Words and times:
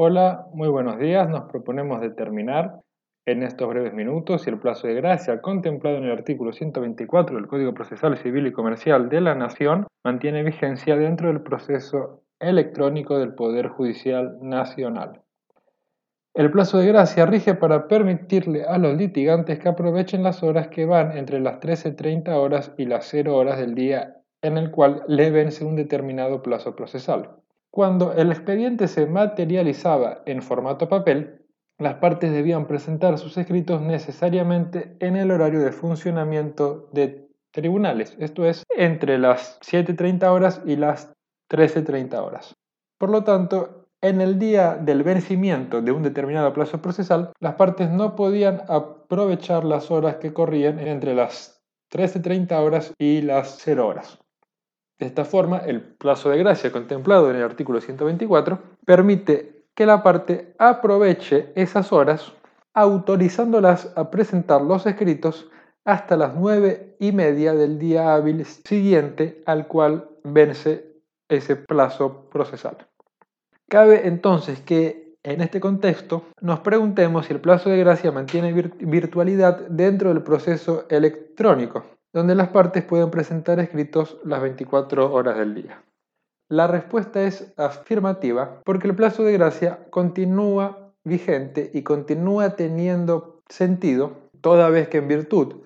Hola, 0.00 0.46
muy 0.52 0.68
buenos 0.68 0.96
días. 1.00 1.28
Nos 1.28 1.50
proponemos 1.50 2.00
determinar 2.00 2.78
en 3.26 3.42
estos 3.42 3.68
breves 3.68 3.92
minutos 3.92 4.42
si 4.42 4.50
el 4.50 4.60
plazo 4.60 4.86
de 4.86 4.94
gracia 4.94 5.40
contemplado 5.40 5.96
en 5.96 6.04
el 6.04 6.12
artículo 6.12 6.52
124 6.52 7.34
del 7.34 7.48
Código 7.48 7.74
Procesal 7.74 8.16
Civil 8.16 8.46
y 8.46 8.52
Comercial 8.52 9.08
de 9.08 9.20
la 9.20 9.34
Nación 9.34 9.88
mantiene 10.04 10.44
vigencia 10.44 10.96
dentro 10.96 11.26
del 11.26 11.40
proceso 11.40 12.22
electrónico 12.38 13.18
del 13.18 13.34
Poder 13.34 13.66
Judicial 13.70 14.38
Nacional. 14.40 15.20
El 16.32 16.52
plazo 16.52 16.78
de 16.78 16.86
gracia 16.86 17.26
rige 17.26 17.56
para 17.56 17.88
permitirle 17.88 18.66
a 18.66 18.78
los 18.78 18.96
litigantes 18.96 19.58
que 19.58 19.68
aprovechen 19.68 20.22
las 20.22 20.44
horas 20.44 20.68
que 20.68 20.86
van 20.86 21.18
entre 21.18 21.40
las 21.40 21.58
13.30 21.58 22.28
horas 22.36 22.72
y 22.78 22.84
las 22.84 23.04
0 23.06 23.34
horas 23.34 23.58
del 23.58 23.74
día 23.74 24.14
en 24.42 24.58
el 24.58 24.70
cual 24.70 25.02
le 25.08 25.32
vence 25.32 25.64
un 25.64 25.74
determinado 25.74 26.40
plazo 26.40 26.76
procesal. 26.76 27.30
Cuando 27.70 28.12
el 28.12 28.30
expediente 28.30 28.88
se 28.88 29.06
materializaba 29.06 30.22
en 30.26 30.42
formato 30.42 30.88
papel, 30.88 31.46
las 31.78 31.94
partes 31.96 32.32
debían 32.32 32.66
presentar 32.66 33.18
sus 33.18 33.36
escritos 33.36 33.80
necesariamente 33.82 34.96
en 35.00 35.16
el 35.16 35.30
horario 35.30 35.60
de 35.60 35.72
funcionamiento 35.72 36.88
de 36.92 37.28
tribunales, 37.52 38.16
esto 38.18 38.46
es, 38.46 38.64
entre 38.76 39.18
las 39.18 39.60
7.30 39.60 40.24
horas 40.28 40.60
y 40.64 40.76
las 40.76 41.12
13.30 41.50 42.14
horas. 42.22 42.54
Por 42.98 43.10
lo 43.10 43.22
tanto, 43.22 43.88
en 44.00 44.20
el 44.20 44.38
día 44.38 44.76
del 44.76 45.02
vencimiento 45.02 45.82
de 45.82 45.92
un 45.92 46.02
determinado 46.02 46.52
plazo 46.52 46.80
procesal, 46.80 47.32
las 47.40 47.54
partes 47.54 47.90
no 47.90 48.16
podían 48.16 48.62
aprovechar 48.68 49.64
las 49.64 49.90
horas 49.90 50.16
que 50.16 50.32
corrían 50.32 50.78
entre 50.78 51.14
las 51.14 51.62
13.30 51.92 52.52
horas 52.60 52.94
y 52.98 53.22
las 53.22 53.58
0 53.60 53.86
horas. 53.86 54.18
De 54.98 55.06
esta 55.06 55.24
forma, 55.24 55.58
el 55.58 55.80
plazo 55.80 56.30
de 56.30 56.38
gracia 56.38 56.72
contemplado 56.72 57.30
en 57.30 57.36
el 57.36 57.44
artículo 57.44 57.80
124 57.80 58.58
permite 58.84 59.64
que 59.74 59.86
la 59.86 60.02
parte 60.02 60.54
aproveche 60.58 61.52
esas 61.54 61.92
horas 61.92 62.32
autorizándolas 62.74 63.92
a 63.96 64.10
presentar 64.10 64.60
los 64.60 64.86
escritos 64.86 65.50
hasta 65.84 66.16
las 66.16 66.34
nueve 66.34 66.96
y 66.98 67.12
media 67.12 67.54
del 67.54 67.78
día 67.78 68.14
hábil 68.14 68.44
siguiente 68.44 69.42
al 69.46 69.68
cual 69.68 70.10
vence 70.24 70.96
ese 71.28 71.56
plazo 71.56 72.28
procesal. 72.28 72.76
Cabe 73.68 74.08
entonces 74.08 74.60
que 74.60 75.16
en 75.22 75.40
este 75.40 75.60
contexto 75.60 76.24
nos 76.40 76.60
preguntemos 76.60 77.26
si 77.26 77.34
el 77.34 77.40
plazo 77.40 77.70
de 77.70 77.78
gracia 77.78 78.10
mantiene 78.10 78.52
virtualidad 78.52 79.60
dentro 79.68 80.12
del 80.12 80.22
proceso 80.22 80.86
electrónico 80.88 81.84
donde 82.18 82.34
las 82.34 82.48
partes 82.48 82.82
pueden 82.82 83.12
presentar 83.12 83.60
escritos 83.60 84.18
las 84.24 84.42
24 84.42 85.12
horas 85.12 85.38
del 85.38 85.54
día. 85.54 85.84
La 86.48 86.66
respuesta 86.66 87.22
es 87.22 87.54
afirmativa 87.56 88.60
porque 88.64 88.88
el 88.88 88.96
plazo 88.96 89.22
de 89.22 89.34
gracia 89.34 89.86
continúa 89.90 90.94
vigente 91.04 91.70
y 91.72 91.82
continúa 91.82 92.56
teniendo 92.56 93.44
sentido 93.48 94.30
toda 94.40 94.68
vez 94.68 94.88
que 94.88 94.98
en 94.98 95.06
virtud 95.06 95.62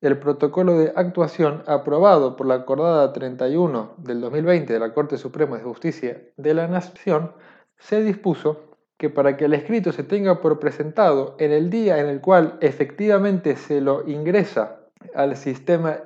del 0.00 0.16
protocolo 0.20 0.78
de 0.78 0.92
actuación 0.94 1.64
aprobado 1.66 2.36
por 2.36 2.46
la 2.46 2.54
acordada 2.54 3.12
31 3.12 3.94
del 3.96 4.20
2020 4.20 4.74
de 4.74 4.78
la 4.78 4.94
Corte 4.94 5.18
Suprema 5.18 5.56
de 5.56 5.64
Justicia 5.64 6.22
de 6.36 6.54
la 6.54 6.68
Nación, 6.68 7.32
se 7.78 8.04
dispuso 8.04 8.76
que 8.96 9.10
para 9.10 9.36
que 9.36 9.46
el 9.46 9.54
escrito 9.54 9.90
se 9.90 10.04
tenga 10.04 10.40
por 10.40 10.60
presentado 10.60 11.34
en 11.40 11.50
el 11.50 11.68
día 11.68 11.98
en 11.98 12.06
el 12.06 12.20
cual 12.20 12.58
efectivamente 12.60 13.56
se 13.56 13.80
lo 13.80 14.08
ingresa 14.08 14.85
al 15.16 15.36
sistema 15.36 15.98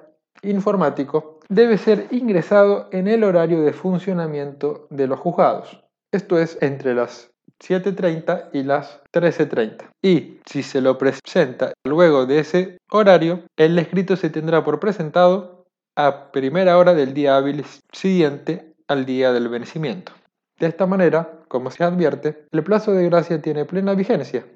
informático 0.43 1.41
debe 1.49 1.77
ser 1.77 2.07
ingresado 2.11 2.89
en 2.93 3.09
el 3.09 3.25
horario 3.25 3.61
de 3.63 3.73
funcionamiento 3.73 4.87
de 4.91 5.07
los 5.07 5.21
juzgados. 5.21 5.85
Esto 6.13 6.39
es 6.39 6.57
entre 6.61 6.95
las 6.95 7.31
7.30 7.63 8.51
y 8.53 8.63
las 8.63 9.03
13.30. 9.13 9.91
Y 10.03 10.39
si 10.47 10.63
se 10.63 10.81
lo 10.81 10.97
presenta 10.97 11.73
luego 11.85 12.25
de 12.27 12.39
ese 12.39 12.79
horario, 12.91 13.43
el 13.57 13.79
escrito 13.79 14.17
se 14.17 14.31
tendrá 14.31 14.65
por 14.65 14.81
presentado 14.81 15.67
a 15.97 16.31
primera 16.33 16.79
hora 16.79 16.95
del 16.95 17.13
día 17.13 17.37
hábil 17.37 17.65
siguiente 17.93 18.75
al 18.89 19.05
día 19.05 19.33
del 19.33 19.49
vencimiento. 19.49 20.13
De 20.59 20.67
esta 20.69 20.87
manera, 20.87 21.41
como 21.49 21.71
se 21.71 21.85
advierte, 21.85 22.47
el 22.53 22.63
plazo 22.63 22.93
de 22.93 23.07
gracia 23.07 23.43
tiene 23.43 23.65
plena 23.65 23.95
vigencia, 23.95 24.47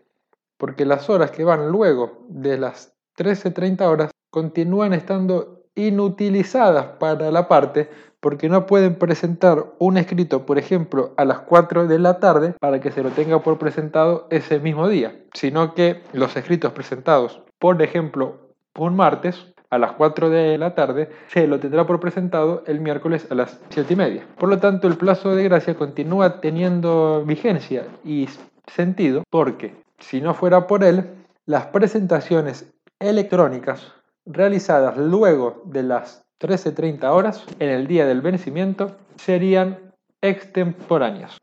porque 0.57 0.85
las 0.85 1.11
horas 1.11 1.31
que 1.31 1.45
van 1.45 1.69
luego 1.69 2.25
de 2.29 2.59
las 2.59 2.95
13.30 3.17 3.81
horas 3.83 4.11
continúan 4.35 4.93
estando 4.93 5.63
inutilizadas 5.77 6.87
para 6.99 7.31
la 7.31 7.47
parte 7.47 7.89
porque 8.19 8.49
no 8.49 8.67
pueden 8.67 8.97
presentar 8.97 9.65
un 9.79 9.97
escrito, 9.97 10.45
por 10.45 10.59
ejemplo, 10.59 11.15
a 11.17 11.25
las 11.25 11.39
4 11.43 11.87
de 11.87 12.01
la 12.01 12.19
tarde 12.19 12.53
para 12.59 12.81
que 12.81 12.91
se 12.91 13.05
lo 13.05 13.11
tenga 13.11 13.39
por 13.45 13.59
presentado 13.59 14.27
ese 14.31 14.59
mismo 14.59 14.89
día, 14.89 15.15
sino 15.35 15.73
que 15.75 16.03
los 16.13 16.37
escritos 16.37 16.73
presentados, 16.73 17.43
por 17.61 17.81
ejemplo, 17.81 18.51
un 18.77 18.97
martes 18.97 19.55
a 19.71 19.79
las 19.79 19.93
4 19.93 20.31
de 20.31 20.59
la 20.59 20.75
tarde, 20.75 21.11
se 21.29 21.47
lo 21.47 21.61
tendrá 21.61 21.87
por 21.87 22.01
presentado 22.01 22.65
el 22.67 22.81
miércoles 22.81 23.29
a 23.31 23.37
las 23.37 23.61
7 23.69 23.93
y 23.93 23.97
media. 23.97 24.27
Por 24.37 24.49
lo 24.49 24.59
tanto, 24.59 24.89
el 24.89 24.97
plazo 24.97 25.37
de 25.37 25.45
gracia 25.45 25.77
continúa 25.77 26.41
teniendo 26.41 27.23
vigencia 27.25 27.87
y 28.05 28.29
sentido 28.67 29.23
porque, 29.31 29.77
si 30.01 30.21
no 30.21 30.35
fuera 30.35 30.67
por 30.67 30.83
él, 30.83 31.05
las 31.47 31.67
presentaciones 31.67 32.75
electrónicas 32.99 33.93
realizadas 34.27 34.97
luego 34.97 35.63
de 35.67 35.83
las 35.83 36.25
13.30 36.41 37.05
horas 37.11 37.45
en 37.59 37.71
el 37.71 37.87
día 37.87 38.07
del 38.07 38.21
vencimiento 38.21 38.97
serían 39.17 39.93
extemporáneas. 40.21 41.39